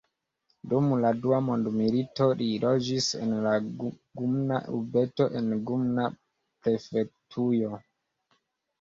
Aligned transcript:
Dum 0.69 0.87
la 1.01 1.11
Dua 1.25 1.41
Mondmilito, 1.49 2.29
li 2.39 2.47
loĝis 2.65 3.11
en 3.27 3.37
la 3.45 3.53
Gunma-urbeto 3.83 5.31
en 5.45 5.55
Gunma-prefektujo. 5.71 7.83